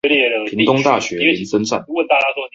[0.01, 1.85] 屏東大學林森站